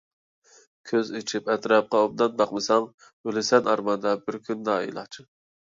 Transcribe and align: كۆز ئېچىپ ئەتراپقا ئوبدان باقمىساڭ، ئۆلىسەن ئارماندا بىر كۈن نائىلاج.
كۆز 0.91 1.11
ئېچىپ 1.19 1.51
ئەتراپقا 1.55 2.01
ئوبدان 2.05 2.33
باقمىساڭ، 2.41 2.89
ئۆلىسەن 3.11 3.71
ئارماندا 3.75 4.15
بىر 4.25 4.43
كۈن 4.49 4.69
نائىلاج. 4.73 5.25